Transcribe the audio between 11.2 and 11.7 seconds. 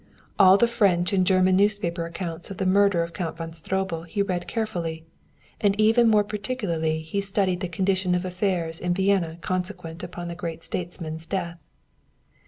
death.